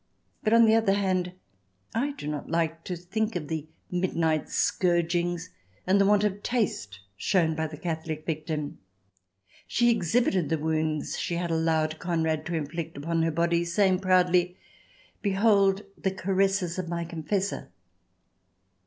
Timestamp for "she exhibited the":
9.67-10.57